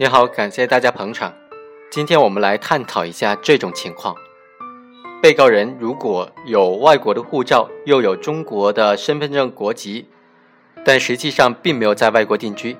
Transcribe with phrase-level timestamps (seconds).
[0.00, 1.30] 你好，感谢大家捧场。
[1.90, 4.16] 今天我们来探讨一下这种情况：
[5.20, 10.08] 被告人如果有外国的护照，又有中国的身份证国籍，
[10.86, 12.78] 但实际上并没有在外国定居，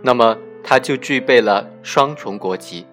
[0.00, 2.86] 那么他就具备了双重国籍。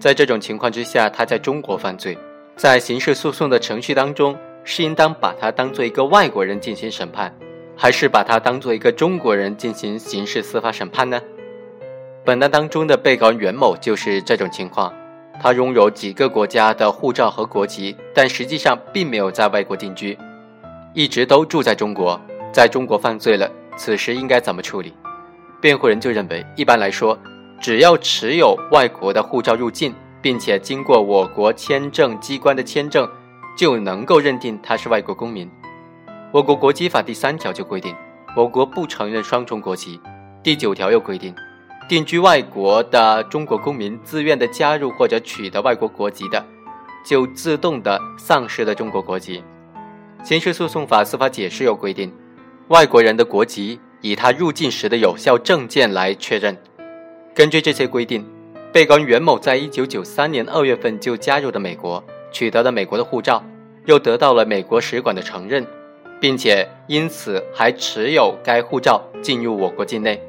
[0.00, 2.16] 在这种情况之下，他在中国犯罪，
[2.56, 4.34] 在刑事诉讼的程序当中，
[4.64, 7.36] 是应当把他当做一个外国人进行审判，
[7.76, 11.20] 还是把他当做一个中国人进行刑事司法审判呢？
[12.26, 14.92] 本案当中的被告人袁某就是这种情况，
[15.40, 20.18] 他拥有几个国家的护照和国籍，但实际上并没有在外国定居，
[20.92, 22.20] 一直都住在中国，
[22.52, 23.48] 在中国犯罪了。
[23.76, 24.92] 此时应该怎么处理？
[25.60, 27.16] 辩护人就认为，一般来说，
[27.60, 33.08] 只要持有外国的护照入境，并且经过我国签证机关的签证，
[33.56, 35.48] 就能够认定他是外国公民。
[36.32, 37.94] 我国国籍法第三条就规定，
[38.36, 40.00] 我国不承认双重国籍。
[40.42, 41.32] 第九条又规定。
[41.88, 46.44] 定居外国的中国公民自愿的加入或者取得外国国籍的，
[47.04, 49.42] 就自动的丧失了中国国籍。
[50.24, 52.12] 刑事诉讼法司法解释有规定，
[52.68, 56.56] 外国人的国籍以他入境时的有效证件来确认。
[57.32, 58.26] 根据这些规定，
[58.72, 63.44] 被告人袁某在一九九三年二月份就加入了美国，取得了美国的护照，
[63.84, 65.64] 又得到了美国使馆的承认，
[66.20, 70.20] 并且因此还持有该护照进入我国境内。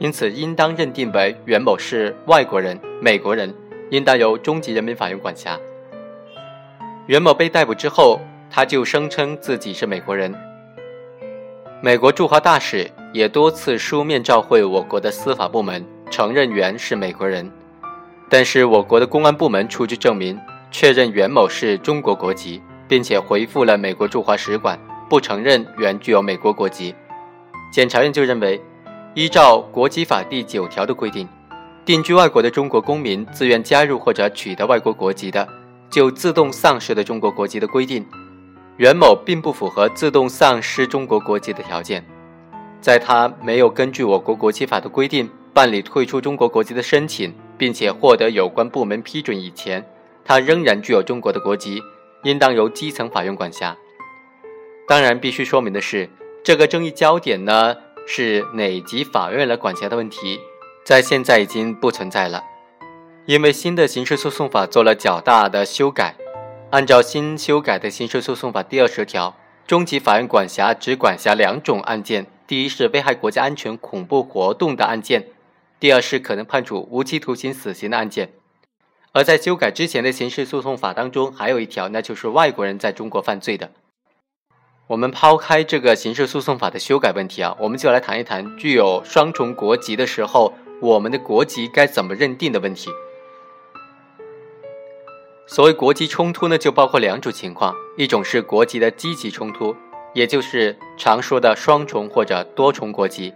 [0.00, 3.54] 因此，应当认定为袁某是外国人、美国人，
[3.90, 5.58] 应当由中级人民法院管辖。
[7.06, 8.20] 袁某被逮捕之后，
[8.50, 10.34] 他就声称自己是美国人。
[11.80, 17.48] 美国驻华大使也多次书面照会我国的司法部门，承认袁是美国人。
[18.28, 20.36] 但是，我国的公安部门出具证明，
[20.72, 24.76] 确认袁某是中国国籍，并且回复了美国驻华使馆，
[25.08, 26.92] 不承认袁具有美国国籍。
[27.72, 28.60] 检察院就认为。
[29.14, 31.28] 依照国籍法第九条的规定，
[31.84, 35.48] 定居外国的中国公民自愿加入或者取得外国国籍的，
[35.88, 38.04] 就自动丧失了中国国籍的规定。
[38.76, 42.04] 袁某并不符合自动丧失中国国籍的条件，
[42.80, 49.88] 在他没有根据我国国籍法的规定办理退出中国国籍的申请，并且获得有关部门批准以前，
[50.24, 51.80] 他仍然具有中国的国籍，
[52.24, 53.76] 应当由基层法院管辖。
[54.88, 56.10] 当然，必须说明的是，
[56.42, 57.76] 这个争议焦点呢？
[58.06, 60.38] 是哪级法院来管辖的问题，
[60.84, 62.44] 在现在已经不存在了，
[63.26, 66.14] 因为新的刑事诉讼法做了较大的修改。
[66.70, 69.34] 按照新修改的刑事诉讼法第二十条，
[69.66, 75.22] 中级法院管辖只管辖两种案件：第一是危害国家安全、恐怖活动的案件；
[75.80, 78.32] 第二是可能判处无期徒刑、死刑的案件。
[79.12, 83.70] 而在修改之前的刑事诉讼法当中，还有一条，那就是外国人在中国犯罪的。
[84.86, 90.52] 我们抛开这个刑事诉讼法的修改问题啊，我们就来谈一谈具有双重国籍的时候，
[90.82, 92.90] 我们的国籍该怎么认定的问题。
[95.46, 99.74] 所谓国籍冲突呢，就包括两种情况，一种是国籍的积极冲突，
[100.12, 103.32] 也就是常说的双重或者多重国籍；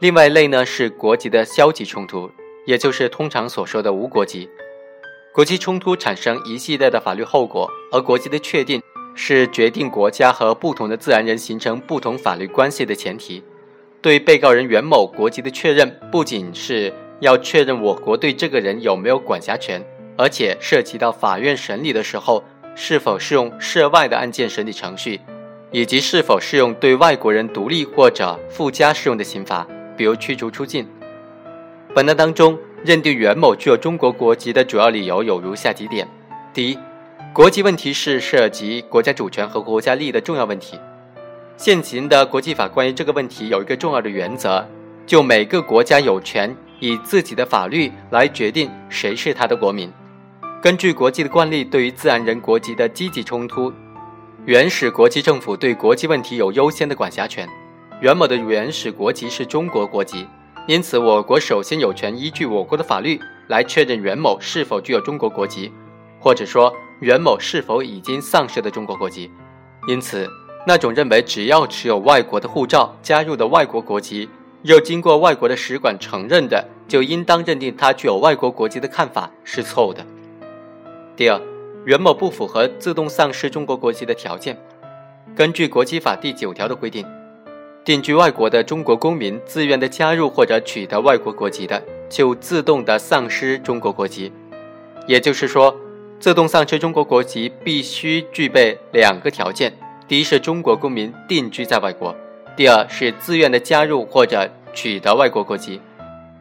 [0.00, 2.30] 另外一类呢是国籍的消极冲突，
[2.66, 4.50] 也就是通常所说的无国籍。
[5.32, 8.82] 国籍冲突产生一系列的法律后果，而国籍的确定。
[9.20, 13.42] 是决定国家和不同的自然人形成不同法律关系的前提。
[14.00, 19.84] 对被告人袁某国籍的确认，不仅是要确认我国对这个人有没有管辖权，
[20.16, 22.44] 而且涉及到法院审理的时候
[22.76, 25.20] 是否适用涉外的案件审理程序，
[25.72, 30.86] 以及是否适用对外国人独立或者附加适用的刑罚，比如驱逐出境。
[31.92, 36.06] 本案当中，认定袁某具有中国国籍的主要理由有如下几点：
[36.54, 36.78] 第一，
[37.34, 40.78] 国籍问题是涉及国家主权和国家利益的重要问题。
[41.56, 44.64] 现行的国际法关于这个问题有一个重要的原则，
[45.06, 49.92] 就每个国家有权以自己的法律来决定谁是他的国民。
[50.60, 53.72] 根据国际的惯例，对于自然人国籍的积极冲突，
[54.44, 57.48] 原始国籍政府对国际问题有优先的管辖权。
[58.00, 60.26] 袁某的原始国籍是中国国籍，
[60.66, 65.70] 因此我国首先有权依据我国的法律来确认袁某是否具有中国国籍，
[66.18, 66.74] 或者说。
[67.00, 69.30] 袁某是否已经丧失了中国国籍？
[69.86, 70.28] 因此，
[70.66, 74.28] 那种认为只要持有外国的护照、加入的外国国籍，
[74.62, 80.04] 又经过外国的使馆承认的，就应当认定他具有外国国籍的看法是错误的。
[81.14, 81.40] 第二，
[81.84, 84.58] 袁某不符合自动丧失中国国籍的条件。
[85.36, 87.06] 根据国籍法第九条的规定，
[87.84, 91.80] 定居外国的中国公民自愿的加入或者取得外国国籍的，
[92.10, 94.32] 就自动的丧失中国国籍。
[95.06, 95.72] 也就是说。
[96.20, 99.72] 自动丧失中国国籍必须具备两个条件：
[100.08, 102.12] 第一是中国公民定居在外国；
[102.56, 105.80] 第二是自愿的加入或者取得外国国籍。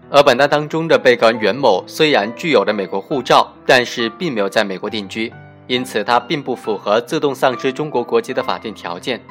[0.09, 5.31] 而本案当中的被告人袁某虽然具有了美国护照，但是并没有在美国定居，
[5.67, 9.21] 因此他并不符合自动丧失中国国籍的法定条件。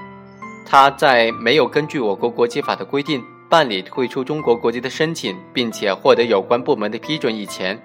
[0.64, 7.76] 他在没有根据我国国籍法的规定办理退出中国国籍的申请，并且获得有关部门的批准以前，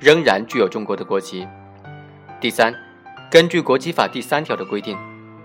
[0.00, 1.46] 仍然具有中国的国籍。
[2.40, 2.72] 第三，
[3.28, 4.96] 根据国籍法第三条的规定，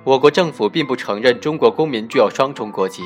[0.03, 3.01] 我国政府并不承认中国公民具有双重国籍。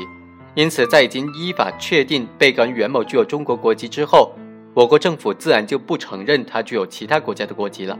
[0.55, 4.33] 因此，在已经依法确定被告人袁某具有中国国籍之后，
[4.73, 7.97] 我国政府自然就不承认他具有其他国家的国籍了。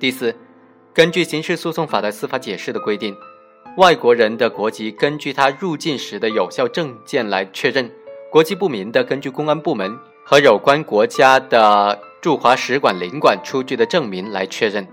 [0.00, 0.34] 第四，
[0.92, 3.14] 根据刑事诉讼法的司法解释的规定，
[3.76, 7.88] 外国人的国籍根据他入境时的有效证件来确认，
[8.28, 14.84] 国籍不明的根据公安部门和有关国家的驻华使馆领馆出具的证明来确认。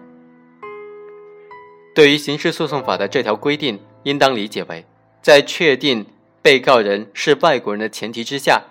[1.99, 4.85] 对于刑事诉讼法的这条规定，应当理解为
[5.21, 6.05] 在确定。
[6.41, 8.61] 被告人是外国人的前提之下，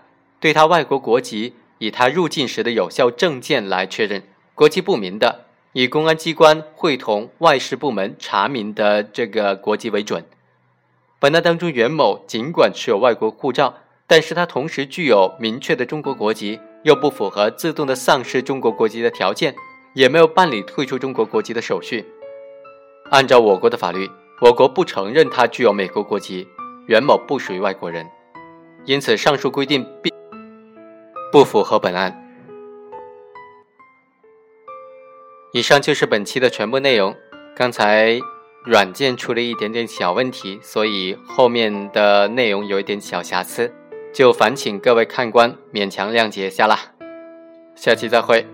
[0.40, 4.22] 对他外国国籍以他入境时的有效证件来确认；
[4.54, 5.44] 国籍不明的，
[5.74, 10.24] 以公安机关会同外事部门查明的这个国籍为准。
[11.18, 13.74] 本案当中，袁某尽管持有外国护照，
[14.06, 19.54] 但是他同时具有明确的中国国籍，又不符合自动的丧失中国国籍的条件，
[19.92, 22.06] 也没有办理退出中国国籍的手续。
[23.10, 24.10] 按照我国的法律，
[24.40, 26.46] 我国不承认他具有美国国籍。
[26.86, 28.06] 袁某不属于外国人，
[28.86, 30.10] 因此上述规定并
[31.30, 32.24] 不符合本案。
[35.52, 37.14] 以上就是本期的全部内容。
[37.54, 38.18] 刚才
[38.64, 43.70] 软件出了一点点小问题，所以后面的内容有一点小瑕疵，
[44.14, 46.78] 就烦请各位看官勉强谅解一下啦。
[47.74, 48.46] 下期再会。